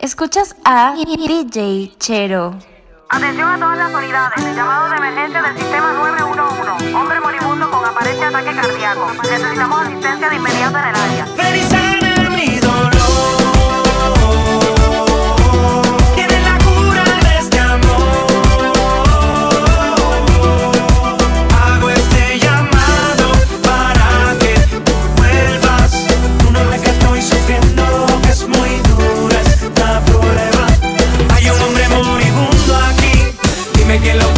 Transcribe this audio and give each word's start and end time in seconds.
Escuchas 0.00 0.54
a 0.64 0.94
DJ 0.94 1.92
Chero. 1.98 2.54
Atención 3.08 3.48
a 3.48 3.58
todas 3.58 3.78
las 3.78 3.92
unidades. 3.92 4.54
Llamado 4.54 4.90
de 4.90 4.96
emergencia 4.96 5.42
del 5.42 5.58
sistema 5.58 5.92
911. 5.92 6.94
Hombre 6.94 7.20
moribundo 7.20 7.68
con 7.68 7.84
aparente 7.84 8.24
ataque 8.24 8.54
cardíaco. 8.54 9.10
Necesitamos 9.28 9.80
asistencia 9.80 10.28
de 10.28 10.36
inmediato 10.36 10.78
en 10.78 10.84
el 10.84 10.94
área. 10.94 11.26
dime 33.88 34.00
que 34.00 34.37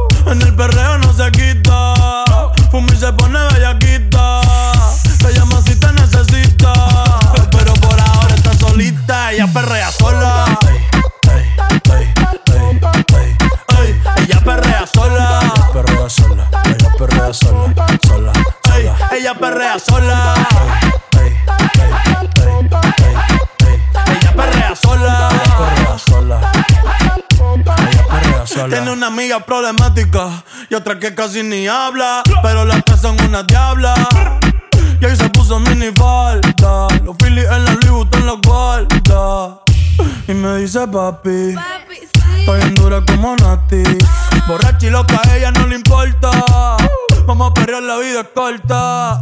En 0.27 0.41
el 0.41 0.55
perreo 0.55 0.97
no 0.99 1.13
se 1.13 1.31
quita. 1.31 1.93
Fumi 2.71 2.95
se 2.95 3.11
pone 3.13 3.39
bellaquita. 3.53 4.41
Se 5.21 5.33
llama 5.33 5.61
si 5.61 5.75
te 5.75 5.91
necesita. 5.93 6.73
Pero 7.51 7.73
por 7.75 7.99
ahora 7.99 8.35
está 8.35 8.53
solita. 8.53 9.31
Ella 9.31 9.47
perrea 9.47 9.91
sola. 9.91 10.59
Ella 14.17 14.41
perrea 14.43 14.87
sola. 14.87 15.39
Ella 15.47 15.71
perrea 15.73 16.09
sola. 16.09 16.51
Ella 16.65 16.89
perrea 16.97 17.33
sola. 17.33 17.73
Sola 18.07 18.33
ella 19.11 19.33
perrea 19.35 19.77
sola. 19.77 20.33
Tiene 28.81 28.97
una 28.97 29.07
amiga 29.07 29.39
problemática 29.39 30.43
y 30.67 30.73
otra 30.73 30.97
que 30.97 31.13
casi 31.13 31.43
ni 31.43 31.67
habla. 31.67 32.23
Pero 32.41 32.65
las 32.65 32.83
tres 32.83 32.99
son 32.99 33.15
una 33.21 33.43
diabla. 33.43 33.93
Y 34.99 35.05
ahí 35.05 35.15
se 35.15 35.29
puso 35.29 35.59
mini 35.59 35.91
falta. 35.95 36.87
Los 37.03 37.15
Phillies 37.17 37.45
en 37.45 37.63
la 37.63 37.73
Louis 37.85 38.07
en 38.13 38.25
la 38.25 38.39
guarda. 38.43 39.59
Y 40.27 40.33
me 40.33 40.57
dice 40.57 40.87
papi. 40.87 41.55
Estoy 42.39 42.61
en 42.61 42.73
dura 42.73 43.03
como 43.05 43.35
Nati. 43.35 43.83
Borracha 44.47 44.87
y 44.87 44.89
loca, 44.89 45.21
a 45.29 45.37
ella 45.37 45.51
no 45.51 45.67
le 45.67 45.75
importa. 45.75 46.31
Vamos 47.27 47.51
a 47.51 47.53
perrear, 47.53 47.83
la 47.83 47.97
vida 47.99 48.21
es 48.21 48.27
corta. 48.33 49.21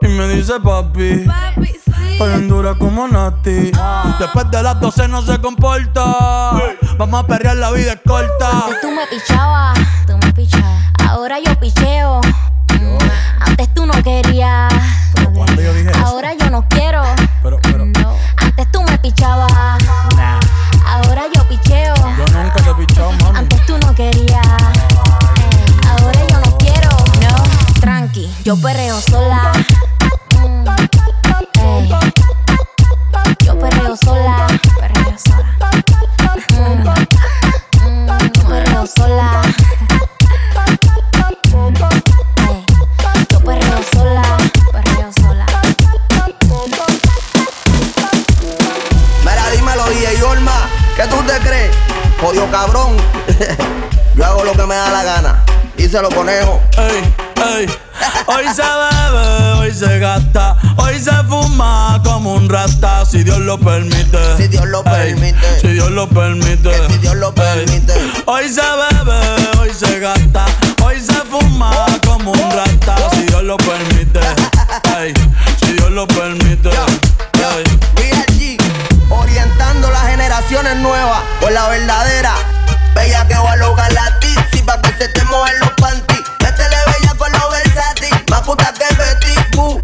Y 0.00 0.06
me 0.06 0.26
dice 0.28 0.54
papi. 0.58 1.26
Papi, 1.26 1.76
Estoy 2.14 2.46
dura 2.46 2.76
como 2.76 3.08
Nati. 3.08 3.72
Después 4.20 4.48
de 4.48 4.62
las 4.62 4.78
12 4.78 5.08
no 5.08 5.22
se 5.22 5.36
comporta. 5.40 6.52
Vamos 6.96 7.24
a 7.24 7.26
perrear, 7.26 7.56
la 7.56 7.72
vida 7.72 7.94
es 7.94 8.00
corta. 8.06 8.50
Antes 8.50 8.80
tú 8.80 8.90
me 8.92 9.04
pichabas. 9.08 9.76
Tú 10.06 10.16
me 10.18 10.32
pichabas. 10.32 10.84
Ahora 11.08 11.40
yo 11.40 11.58
picheo. 11.58 12.20
Conejo. 56.14 56.60
Ey, 56.78 57.14
ey. 57.58 57.66
Hoy 58.26 58.44
se 58.54 58.62
bebe, 58.62 59.52
hoy 59.58 59.74
se 59.74 59.98
gasta, 59.98 60.56
hoy 60.76 60.98
se 60.98 61.12
fuma 61.28 62.00
como 62.04 62.34
un 62.34 62.48
rata, 62.48 63.04
si 63.04 63.22
Dios 63.22 63.38
lo 63.40 63.58
permite. 63.58 64.36
Si 64.36 64.48
Dios 64.48 64.66
lo 64.66 64.82
permite. 64.82 65.60
si 65.60 65.68
Dios 65.68 65.90
lo 65.90 66.08
permite. 66.08 66.70
si 66.88 66.98
Dios 66.98 67.16
lo 67.16 67.34
permite. 67.34 67.92
Hoy 68.26 68.48
se 68.48 68.62
bebe, 68.62 69.58
hoy 69.60 69.70
se 69.74 69.98
gasta, 70.00 70.46
hoy 70.84 71.00
se 71.00 71.14
fuma 71.30 71.70
como 72.06 72.32
un 72.32 72.50
rata, 72.50 72.96
si 73.12 73.22
Dios 73.22 73.42
lo 73.42 73.56
permite. 73.56 74.20
si 75.64 75.72
Dios 75.72 75.90
lo 75.90 76.06
permite. 76.06 76.70
allí, 78.28 78.56
orientando 79.10 79.90
las 79.90 80.06
generaciones 80.08 80.76
nuevas 80.76 81.22
por 81.40 81.52
la 81.52 81.68
verdadera. 81.68 82.34
Bella 82.94 83.26
que 83.26 83.34
va 83.34 83.52
a 83.52 83.56
lograr 83.56 83.92
la 83.92 84.18
tizi 84.20 84.43
pa' 84.66 84.80
que 84.82 84.92
se 84.98 85.08
te 85.08 85.24
muevan 85.24 85.58
los 85.60 85.70
panties. 85.80 86.22
Métele 86.40 86.76
bella 86.86 87.14
con 87.16 87.32
los 87.32 87.50
versátil. 87.50 88.24
Más 88.30 88.42
puta 88.42 88.72
que 88.72 88.94
Betty 88.94 89.56
Boo. 89.56 89.83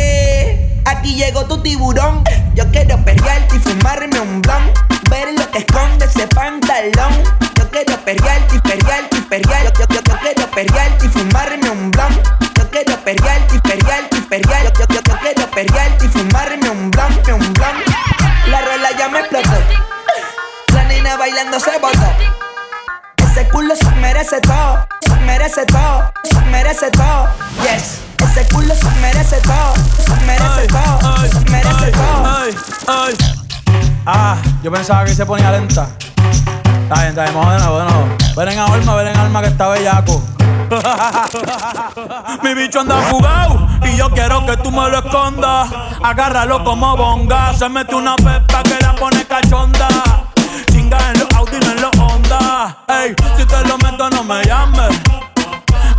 Aquí 0.85 1.15
llegó 1.15 1.45
tu 1.45 1.61
tiburón. 1.61 2.23
Yo 2.55 2.69
quiero 2.71 2.97
perrearte 3.03 3.55
y 3.55 3.59
fumarme 3.59 4.19
un 4.19 4.41
blon. 4.41 4.71
Ver 5.09 5.33
lo 5.37 5.49
que 5.51 5.59
esconde 5.59 6.05
ese 6.05 6.27
pantalón. 6.27 7.23
Yo 7.57 7.69
quiero 7.69 7.97
perrearte 8.03 8.55
y 8.55 8.59
perrearte 8.59 9.17
y 9.17 9.21
perrear. 9.21 9.73
Yo, 9.73 9.85
yo, 9.89 10.01
yo, 10.01 10.17
quiero 10.21 10.51
perrearte 10.51 11.05
y 11.05 11.09
fumarme 11.09 11.69
un 11.69 11.91
blon. 11.91 12.21
Yo 12.57 12.69
quiero 12.69 12.97
perrearte 13.03 13.55
y 13.55 13.59
perrearte 13.59 14.17
y 14.17 14.21
perrear. 14.21 14.73
Yo, 14.73 14.85
yo, 14.87 15.01
yo, 15.01 15.17
quiero 15.19 15.51
perrearte 15.51 16.05
y 16.05 16.09
fumarme 16.09 16.69
un 16.69 16.91
blon, 16.91 17.13
un 17.33 17.53
blon. 17.53 17.75
La 18.47 18.61
rola 18.61 18.89
ya 18.97 19.09
me 19.09 19.19
explotó. 19.19 19.49
La 20.73 20.83
nena 20.85 21.17
bailando 21.17 21.59
se 21.59 21.77
botó. 21.79 22.11
Ese 23.17 23.47
culo 23.49 23.75
se 23.75 23.89
merece 23.91 24.41
todo, 24.41 24.85
se 25.01 25.15
merece 25.21 25.65
todo, 25.65 26.11
se 26.23 26.41
merece 26.41 26.91
todo. 26.91 27.29
Yes. 27.63 28.10
Ese 28.23 28.47
culo 28.53 28.73
se 28.75 28.89
merece 29.01 29.37
todo, 29.41 29.73
se 30.05 30.25
merece 30.25 30.67
todo, 30.67 31.17
se 31.27 31.39
merece 31.49 31.91
todo. 31.91 32.23
Ay, 32.25 32.55
ay. 32.87 33.17
Ah, 34.05 34.37
yo 34.63 34.71
pensaba 34.71 35.05
que 35.05 35.13
se 35.13 35.25
ponía 35.25 35.51
lenta. 35.51 35.87
Está 36.83 36.95
bien, 36.95 37.09
está 37.09 37.23
bien, 37.23 37.35
vamos 37.35 37.53
de 37.53 37.59
nuevo, 37.59 37.79
de 37.79 37.85
nuevo. 37.85 38.17
Ven 38.35 38.49
en 38.49 38.59
alma, 38.59 38.95
ven 38.95 39.07
en 39.07 39.17
alma 39.17 39.41
que 39.41 39.47
está 39.47 39.69
bellaco. 39.69 40.23
Mi 42.43 42.53
bicho 42.53 42.79
anda 42.79 42.97
fugado 43.09 43.67
y 43.83 43.97
yo 43.97 44.09
quiero 44.11 44.45
que 44.45 44.57
tú 44.57 44.71
me 44.71 44.89
lo 44.89 44.99
escondas. 44.99 45.69
Agárralo 46.03 46.63
como 46.63 46.95
bonga. 46.95 47.53
Se 47.53 47.67
mete 47.69 47.95
una 47.95 48.15
pepa 48.15 48.63
que 48.63 48.77
la 48.81 48.95
pone 48.95 49.25
cachonda. 49.25 49.87
Chinga 50.71 50.97
en 51.09 51.19
los 51.19 51.31
Audi, 51.33 51.59
no 51.59 51.71
en 51.71 51.81
los 51.81 51.91
Honda. 51.97 52.77
Ey, 52.87 53.15
si 53.37 53.45
te 53.45 53.67
lo 53.67 53.77
meto, 53.77 54.09
no 54.09 54.23
me 54.23 54.43
llames. 54.43 54.97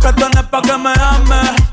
Que 0.01 0.07
esto 0.09 0.29
no 0.29 0.39
es 0.39 0.47
pa' 0.47 0.61
que 0.61 0.77
me 0.77 0.91
ames. 0.91 1.72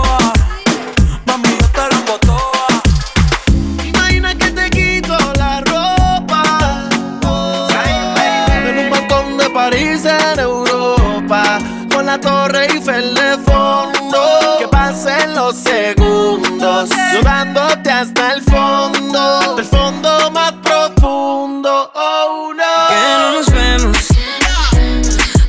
París 9.71 10.03
en 10.03 10.39
Europa 10.39 11.57
Con 11.93 12.05
la 12.05 12.19
torre 12.19 12.65
Eiffel 12.65 13.13
de 13.15 13.37
fondo. 13.45 14.57
Que 14.59 14.67
pasen 14.67 15.33
los 15.33 15.55
segundos 15.55 16.89
Llevándote 17.13 17.89
hasta 17.89 18.33
el 18.33 18.41
fondo 18.41 19.55
Del 19.55 19.65
fondo 19.65 20.31
más 20.31 20.51
profundo. 20.63 21.91
Oh 21.95 22.53
no. 22.53 22.87
Que 22.89 22.95
no 23.17 23.31
nos 23.31 23.51
vemos. 23.51 23.97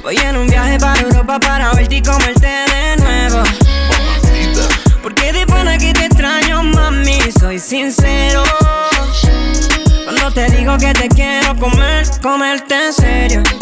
Voy 0.03 0.17
en 0.17 0.37
un 0.37 0.47
viaje 0.47 0.79
para 0.79 1.01
Europa 1.01 1.41
para 1.41 1.73
verte 1.73 1.97
y 1.97 2.03
comerte 2.03 2.47
de 2.47 2.97
nuevo. 2.99 3.43
Porque 5.03 5.33
de 5.33 5.47
pana 5.47 5.79
que 5.79 5.93
te 5.93 6.07
extraño, 6.07 6.63
mami, 6.63 7.19
soy 7.41 7.59
sincero. 7.59 8.43
Cuando 10.05 10.31
te 10.33 10.47
digo 10.51 10.77
que 10.79 10.93
te 10.93 11.09
quiero 11.09 11.57
comer, 11.57 12.07
comerte 12.21 12.75
en 12.87 12.93
serio 12.93 13.62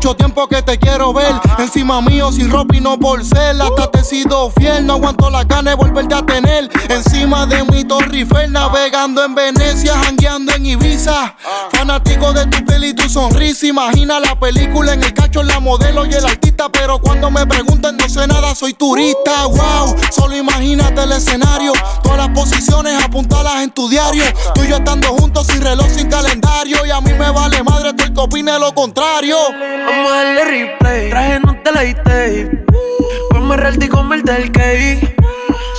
Mucho 0.00 0.16
tiempo 0.16 0.48
que 0.48 0.62
te 0.62 0.78
quiero 0.78 1.12
ver. 1.12 1.30
Encima 1.58 2.00
mío 2.00 2.32
sin 2.32 2.50
ropa 2.50 2.74
y 2.74 2.80
no 2.80 2.98
por 2.98 3.22
ser. 3.22 3.60
Hasta 3.60 3.90
te 3.90 3.98
he 4.00 4.04
sido 4.04 4.50
fiel, 4.50 4.86
no 4.86 4.94
aguanto 4.94 5.28
la 5.28 5.44
gana 5.44 5.72
de 5.72 5.76
volverte 5.76 6.14
a 6.14 6.24
tener. 6.24 6.70
Encima 6.88 7.44
de 7.44 7.62
mi 7.64 7.84
Torre 7.84 8.20
Eiffel 8.20 8.50
Navegando 8.50 9.22
en 9.22 9.34
Venecia, 9.34 9.92
jangueando 10.02 10.52
en 10.54 10.64
Ibiza 10.64 11.34
Fanático 11.90 12.32
de 12.32 12.46
tu 12.46 12.64
piel 12.64 12.84
y 12.84 12.94
tu 12.94 13.08
sonrisa 13.08 13.66
Imagina 13.66 14.20
la 14.20 14.38
película 14.38 14.94
en 14.94 15.02
el 15.02 15.12
cacho, 15.12 15.42
la 15.42 15.58
modelo 15.58 16.06
y 16.06 16.14
el 16.14 16.24
artista 16.24 16.70
Pero 16.70 17.00
cuando 17.00 17.32
me 17.32 17.44
preguntan 17.48 17.96
no 17.96 18.08
sé 18.08 18.28
nada, 18.28 18.54
soy 18.54 18.74
turista 18.74 19.46
Wow, 19.46 19.96
solo 20.12 20.36
imagínate 20.36 21.02
el 21.02 21.10
escenario 21.10 21.72
Todas 22.04 22.18
las 22.18 22.28
posiciones 22.28 23.02
apuntalas 23.02 23.64
en 23.64 23.70
tu 23.72 23.88
diario 23.88 24.22
Tú 24.54 24.62
y 24.62 24.68
yo 24.68 24.76
estando 24.76 25.08
juntos 25.08 25.48
sin 25.48 25.62
reloj, 25.62 25.88
sin 25.88 26.08
calendario 26.08 26.86
Y 26.86 26.92
a 26.92 27.00
mí 27.00 27.12
me 27.12 27.28
vale 27.32 27.60
madre 27.64 27.92
todo 27.92 28.06
el 28.06 28.14
que 28.14 28.20
opine 28.20 28.56
lo 28.60 28.72
contrario 28.72 29.36
Vamos 29.50 30.12
a 30.12 30.14
darle 30.14 30.44
replay. 30.44 31.10
Traje 31.10 31.40
no 31.40 31.56
te 31.60 31.72
la 31.72 31.94
tape. 32.04 32.66
Vamos 33.32 33.58
a 33.58 33.84
y 33.84 33.88
comerte 33.88 34.36
el 34.36 34.52
cake. 34.52 35.16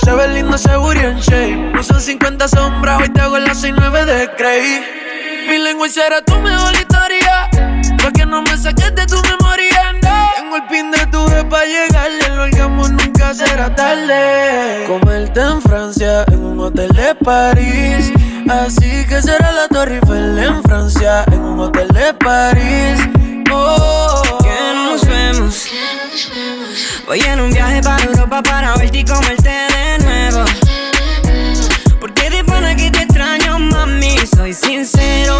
Se 0.04 0.12
ve 0.12 0.28
lindo 0.28 0.56
ese 0.56 0.76
booty 0.76 0.98
en 0.98 1.20
shape. 1.20 1.72
No 1.72 1.82
son 1.82 2.02
50 2.02 2.48
sombras, 2.48 3.00
hoy 3.00 3.08
te 3.08 3.20
hago 3.22 3.38
las 3.38 3.58
69 3.60 4.04
de 4.04 4.30
Cray. 4.36 5.01
Mi 5.48 5.58
lengua 5.58 5.88
será 5.88 6.22
tu 6.22 6.34
mejor 6.40 6.74
historia. 6.74 7.48
Pa' 8.02 8.12
que 8.12 8.26
no 8.26 8.42
me 8.42 8.56
saques 8.56 8.94
de 8.94 9.06
tu 9.06 9.20
memoria. 9.22 9.94
Tengo 10.36 10.56
el 10.56 10.64
pin 10.64 10.90
de 10.90 11.06
tu 11.06 11.24
vez 11.28 11.44
pa' 11.44 11.64
llegarle. 11.64 12.24
El 12.26 12.38
orgasmo 12.38 12.88
nunca 12.88 13.34
será 13.34 13.74
tarde. 13.74 14.84
Comerte 14.86 15.40
en 15.40 15.60
Francia, 15.62 16.24
en 16.28 16.44
un 16.44 16.60
hotel 16.60 16.90
de 16.90 17.14
París. 17.14 18.12
Así 18.48 19.06
que 19.06 19.22
será 19.22 19.52
la 19.52 19.68
Torre 19.68 19.96
Eiffel 19.96 20.38
en 20.38 20.62
Francia, 20.62 21.24
en 21.32 21.40
un 21.40 21.60
hotel 21.60 21.88
de 21.88 22.14
París. 22.14 23.00
Oh, 23.54 24.38
Que 24.42 24.74
no 24.74 24.92
nos 24.92 25.06
vemos 25.06 25.68
Voy 27.06 27.20
en 27.20 27.40
un 27.40 27.50
viaje 27.50 27.82
para 27.82 28.02
Europa 28.02 28.42
para 28.42 28.76
verte 28.76 28.98
y 28.98 29.04
comerte 29.04 29.50
de 29.50 29.98
nuevo. 29.98 30.44
Soy 34.26 34.52
sincero. 34.52 35.38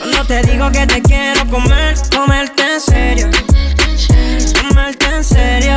Cuando 0.00 0.24
te 0.26 0.42
digo 0.42 0.70
que 0.72 0.86
te 0.86 1.00
quiero 1.02 1.46
comer, 1.48 1.94
comerte 2.14 2.62
en 2.74 2.80
serio. 2.80 3.30
Comerte 4.60 5.06
en 5.06 5.24
serio. 5.24 5.74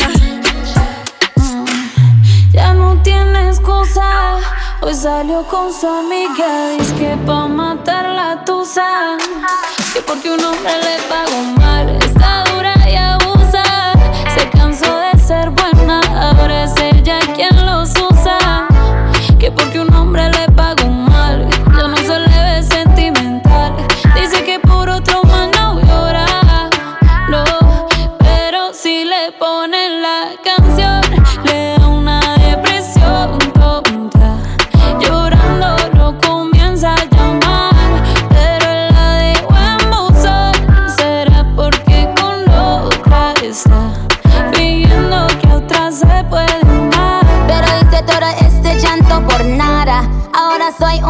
Ya 2.51 2.74
no 2.74 3.00
tiene 3.03 3.50
excusa. 3.50 4.38
Hoy 4.81 4.95
salió 4.95 5.45
con 5.48 5.71
su 5.71 5.88
amiga. 5.88 6.71
Dice 6.77 6.95
que 6.95 7.17
pa' 7.27 7.48
matar 7.48 8.09
la 8.09 8.43
tusa. 8.43 9.17
Que 9.93 10.01
porque 10.01 10.31
un 10.31 10.43
hombre 10.43 10.74
le 10.81 10.98
pagó 11.07 11.43
mal. 11.57 11.89
Está 12.03 12.43
dura 12.51 12.74
y 12.89 12.95
abusa. 12.95 13.63
Se 14.36 14.50
cansó 14.50 14.98
de 14.98 15.19
ser 15.19 15.51
buena. 15.51 16.01
Ahora 16.15 16.63
es 16.63 16.74
ella 16.81 17.19
quien 17.36 17.65
los 17.65 17.91
usa. 17.91 18.58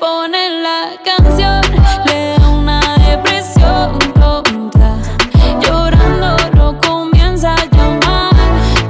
ponen 0.00 0.62
la 0.62 0.92
canción 1.04 1.60
le 2.06 2.38
da 2.38 2.48
una 2.48 2.80
depresión 2.98 3.98
tonta. 4.14 4.96
Llorando 5.60 6.36
lo 6.54 6.80
comienza 6.80 7.54
a 7.54 7.64
llamar, 7.66 8.32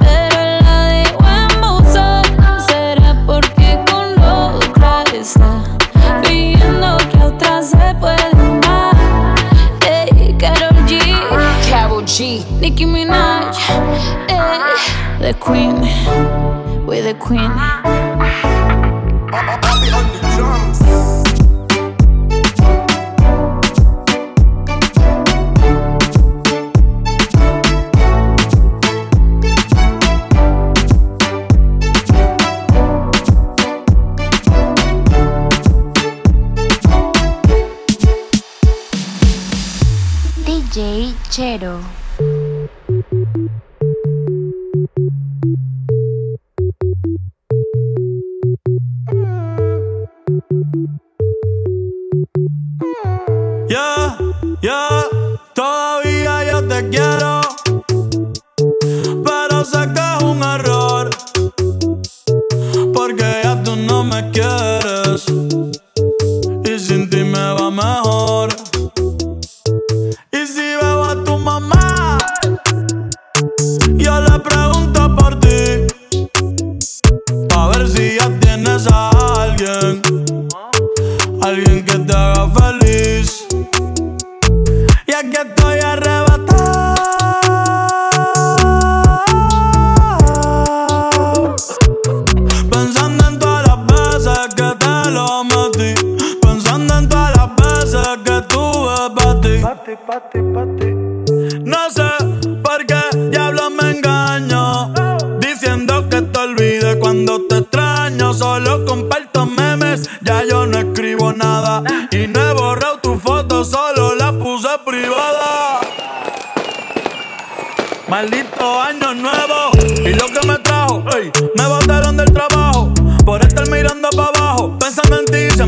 pero 0.01 0.61
la 0.61 0.89
dejó 0.89 1.25
en 1.25 1.61
buzón. 1.61 2.23
Será 2.67 3.15
porque 3.27 3.79
con 3.91 4.23
otra 4.23 5.05
está 5.13 5.63
fingiendo 6.23 6.97
que 7.11 7.19
a 7.19 7.27
otra 7.27 7.63
se 7.63 7.95
puede 8.01 8.31
amar. 8.33 8.95
Ey, 9.87 10.35
Karol 10.39 10.77
G, 10.87 11.01
Carol 11.71 12.05
G. 12.05 12.45
Nicki 12.61 12.87
Minaj, 12.87 13.57
ey, 14.29 14.59
the 15.21 15.35
Queen, 15.35 15.81
we 16.87 17.01
the 17.01 17.15
Queen. 17.15 17.84
DJ 40.75 41.15
Chero. 41.31 42.04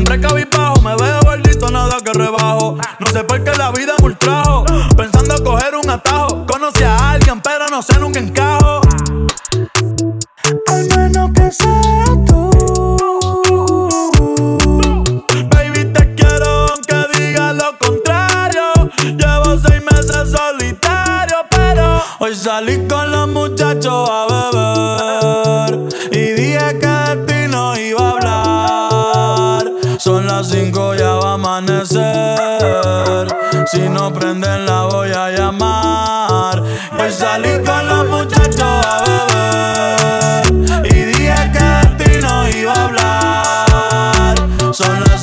Siempre 0.07 0.27
cabizbajo, 0.27 0.81
me 0.81 0.95
veo 0.95 1.19
gordito, 1.21 1.69
nada 1.69 1.97
que 2.03 2.13
rebajo, 2.13 2.77
no 2.99 3.07
sé 3.07 3.23
por 3.25 3.43
qué 3.43 3.51
la 3.57 3.71
vida 3.71 3.93
me 3.99 4.05
ultrajo, 4.05 4.63
pensando 4.95 5.43
coger 5.43 5.75
un 5.75 5.89
atajo, 5.89 6.45
conocí 6.45 6.83
a 6.83 7.11
alguien 7.11 7.41
pero 7.41 7.67
no 7.67 7.81
sé 7.81 7.99
nunca 7.99 8.19
encajo, 8.19 8.56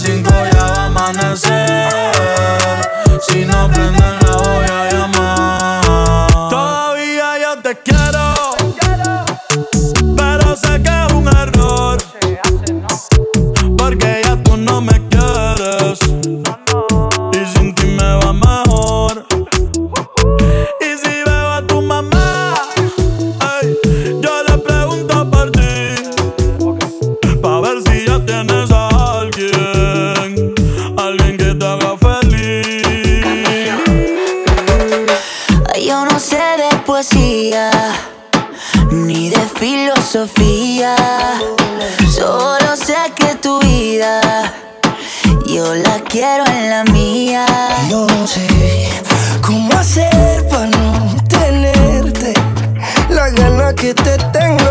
5 0.05 0.31
ya 0.53 0.67
va 0.69 0.83
a 0.83 0.87
amanecer. 0.87 1.54
yo 45.65 45.75
la 45.77 45.99
quiero 46.01 46.45
en 46.47 46.71
la 46.71 46.85
mía. 46.85 47.47
No 47.91 48.27
sé 48.27 48.47
cómo 49.41 49.73
hacer 49.75 50.47
para 50.49 50.67
no 50.67 51.17
tenerte. 51.29 52.35
La 53.09 53.31
gana 53.31 53.75
que 53.75 53.95
te 53.95 54.19
tengo 54.33 54.64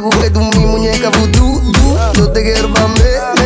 gusta 0.00 0.32
como 0.32 0.50
mi 0.52 0.64
muñeca 0.66 1.10
vudú. 1.10 1.72
No 2.18 2.28
te 2.30 2.42
quiero 2.42 2.72
pa' 2.72 3.37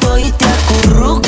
Voy 0.00 0.22
y 0.22 0.32
te 0.32 0.44
acurruco. 0.44 1.27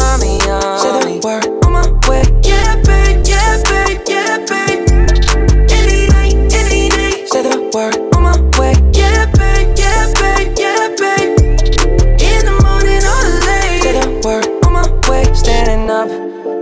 we're 1.23 1.39
on 1.65 1.71
my 1.73 1.87
way. 2.07 2.23
Yeah, 2.43 2.75
babe, 2.81 3.21
yeah, 3.25 3.61
babe, 3.69 4.01
yeah, 4.07 4.37
babe. 4.49 4.89
Any 5.69 6.07
night, 6.07 6.53
any 6.53 6.89
night. 6.89 7.27
Say 7.27 7.43
the 7.43 7.69
word, 7.73 7.95
on 8.15 8.23
my 8.23 8.39
way. 8.57 8.73
Yeah, 8.93 9.25
babe, 9.37 9.77
yeah, 9.77 10.11
babe, 10.19 10.57
yeah, 10.57 10.87
babe. 10.97 11.37
In 12.19 12.45
the 12.45 12.55
morning 12.63 13.03
or 13.05 13.23
late. 13.45 13.83
Say 13.83 13.93
the 13.99 14.21
word, 14.25 14.65
on 14.65 14.73
my 14.73 15.09
way. 15.09 15.31
Standing 15.33 15.89
up, 15.89 16.09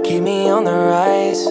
keep 0.04 0.24
me 0.24 0.50
on 0.50 0.66
the 0.66 0.72
rise. 0.74 1.46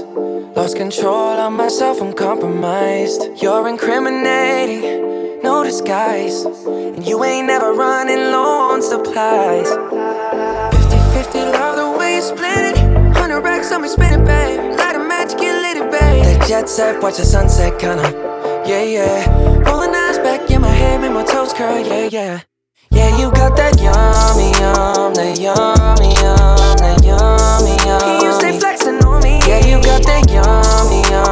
Lost 0.56 0.76
control 0.76 1.38
of 1.38 1.52
myself, 1.52 2.02
I'm 2.02 2.12
compromised. 2.12 3.22
You're 3.40 3.68
incriminating, 3.68 5.40
no 5.42 5.64
disguise. 5.64 6.44
And 6.44 7.06
you 7.06 7.24
ain't 7.24 7.46
never 7.46 7.72
running 7.72 8.32
low 8.32 8.72
on 8.72 8.82
supplies. 8.82 9.68
Jet 16.48 16.66
set, 16.66 17.02
watch 17.02 17.18
the 17.18 17.24
sunset, 17.26 17.78
kinda. 17.78 18.08
Yeah, 18.66 18.82
yeah. 18.82 19.68
Rolling 19.68 19.94
eyes 19.94 20.18
back 20.18 20.50
in 20.50 20.62
my 20.62 20.68
head, 20.68 20.98
make 21.02 21.12
my 21.12 21.22
toes 21.22 21.52
curl, 21.52 21.78
yeah, 21.78 22.08
yeah. 22.11 22.40
Yeah, 22.90 23.18
you 23.18 23.30
got 23.32 23.54
that 23.56 23.76
yummy, 23.76 24.48
yum, 24.56 25.12
that 25.12 25.38
yummy, 25.38 26.14
yum, 26.24 26.56
that 26.80 27.04
yummy, 27.04 27.76
yum. 27.84 28.00
Can 28.00 28.24
you 28.24 28.32
stay 28.32 28.58
flexing 28.58 29.04
on 29.04 29.22
me? 29.22 29.40
Yeah, 29.46 29.61
you 29.66 29.76
got 29.82 30.02
that 30.04 30.24
yummy, 30.30 31.02
yum, 31.12 31.27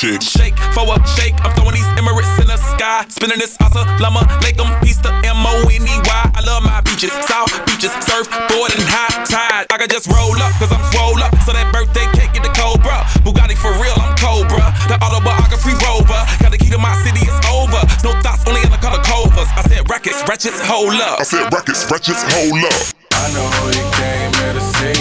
do 0.00 0.18
buy. 0.18 0.18
Shake. 0.18 0.22
Shake 0.22 0.58
for 0.74 0.84
a 0.84 0.96
shake. 1.16 1.34
I'm 1.44 1.54
throwing 1.54 1.74
these 1.74 1.86
Emirates 1.98 2.40
in 2.40 2.48
the 2.48 2.56
sky. 2.56 3.04
Spinning 3.08 3.38
this 3.38 3.56
asa 3.60 3.84
llama. 4.00 4.26
Lake 4.42 4.58
'em, 4.58 4.68
piece 4.80 4.98
the 4.98 5.10
M-O-N-E-Y. 5.24 6.30
I 6.34 6.40
love 6.44 6.62
my 6.62 6.80
beaches. 6.82 7.12
South 7.26 7.50
beaches. 7.66 7.92
Surfboard 8.06 8.72
and 8.74 8.86
high 8.88 9.24
tide. 9.24 9.66
I 9.70 9.78
can 9.78 9.88
just 9.88 10.06
roll 10.08 10.34
up, 10.42 10.52
cause 10.58 10.72
I'm 10.72 10.82
swole 10.92 11.22
up. 11.22 11.32
So 11.46 11.52
that 11.52 11.72
birthday 11.72 12.06
cake 12.12 12.32
get 12.32 12.42
the 12.42 12.50
Cobra. 12.50 13.04
Bugatti 13.24 13.56
for 13.56 13.72
real, 13.82 13.96
I'm 13.96 14.14
Cobra. 14.16 14.74
The 14.88 14.96
autobiography 15.02 15.74
rover. 15.84 16.20
Got 16.40 16.50
the 16.52 16.58
key 16.58 16.70
to 16.70 16.78
my 16.78 16.94
city, 17.04 17.22
it's 17.22 17.40
over. 17.48 17.80
No 18.02 18.12
thoughts, 18.20 18.44
only 18.46 18.62
in 18.62 18.70
the 18.70 18.78
color 18.78 19.02
covers. 19.02 19.48
I 19.56 19.62
said 19.68 19.88
rackets, 19.90 20.22
wretches, 20.28 20.60
hold 20.60 20.94
up. 21.00 21.20
I 21.20 21.24
said 21.24 21.52
rackets, 21.52 21.86
wretches, 21.90 22.20
hold 22.34 22.64
up. 22.64 22.80
I 23.12 23.30
know 23.32 23.48
you 23.70 23.84
came 23.98 24.32
here 24.40 24.54
to 24.58 24.64
see. 24.76 24.98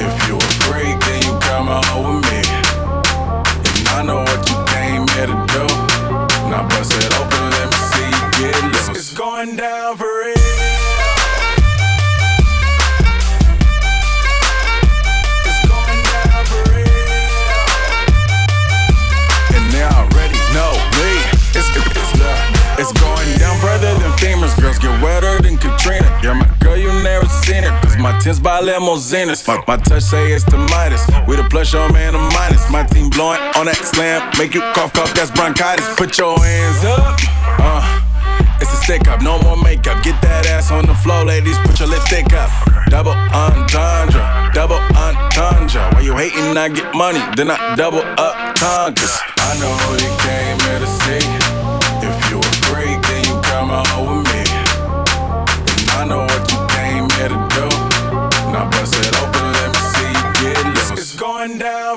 If 0.00 0.14
you 0.28 0.36
a 0.36 0.48
freak, 0.64 0.98
then 1.00 1.22
you 1.26 1.34
come 1.40 1.68
out 1.68 2.07
famous 24.18 24.54
girls 24.60 24.78
get 24.78 24.94
wetter 25.02 25.40
than 25.42 25.56
Katrina. 25.56 26.06
Yeah, 26.22 26.34
my 26.34 26.48
girl, 26.60 26.76
you 26.76 26.92
never 27.02 27.26
seen 27.26 27.64
it. 27.64 27.70
Cause 27.82 27.96
my 27.98 28.18
tins 28.20 28.40
by 28.40 28.60
limousines. 28.60 29.46
My, 29.46 29.62
my 29.66 29.76
touch 29.76 30.02
say 30.02 30.32
it's 30.32 30.44
the 30.44 30.58
Midas. 30.58 31.06
We 31.26 31.36
the 31.36 31.44
plus 31.44 31.72
your 31.72 31.90
man, 31.92 32.12
the 32.12 32.18
minus. 32.34 32.70
My 32.70 32.84
team 32.84 33.10
blowing 33.10 33.40
on 33.56 33.66
that 33.66 33.76
slam. 33.76 34.30
Make 34.38 34.54
you 34.54 34.60
cough, 34.74 34.92
cough, 34.92 35.14
that's 35.14 35.30
bronchitis. 35.30 35.86
Put 35.96 36.18
your 36.18 36.38
hands 36.38 36.84
up. 36.84 37.18
Uh. 37.58 38.04
It's 38.60 38.72
a 38.72 38.76
stick 38.76 39.06
up, 39.06 39.22
no 39.22 39.40
more 39.42 39.56
makeup. 39.56 40.02
Get 40.02 40.20
that 40.22 40.46
ass 40.46 40.72
on 40.72 40.84
the 40.86 40.94
floor, 40.94 41.24
ladies. 41.24 41.56
Put 41.58 41.78
your 41.78 41.88
lipstick 41.88 42.32
up. 42.32 42.50
Double 42.90 43.14
entendre, 43.30 44.50
double 44.52 44.82
entendre. 44.98 45.94
Why 45.94 46.00
you 46.00 46.16
hating? 46.16 46.56
I 46.56 46.68
get 46.68 46.92
money, 46.92 47.22
then 47.36 47.50
I 47.52 47.76
double 47.76 48.02
up 48.02 48.56
conquers. 48.58 49.14
I 49.38 49.54
know 49.62 49.70
you 49.94 50.10
came 50.26 50.58
here 50.66 50.80
to 50.80 50.90
see. 51.06 51.47
Me. 53.68 54.44
And 55.76 55.90
I 55.90 56.04
know 56.08 56.24
what 56.24 56.44
you 56.50 56.58
came 56.76 57.06
here 57.16 57.28
to 57.28 57.40
do. 57.56 57.66
Now 58.52 58.68
bust 58.70 58.96
it 58.96 59.12
open, 59.20 59.44
let 59.58 59.68
me 59.74 59.80
see 59.92 60.08
you 60.08 60.26
get 60.40 60.64
loose. 60.66 60.90
It's 60.92 61.14
going 61.14 61.58
down. 61.58 61.87